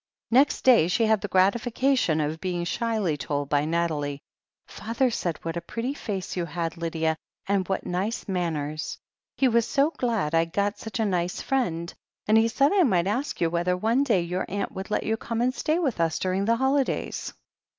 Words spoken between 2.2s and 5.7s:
of being shyly told by Nathalie: "Father said what a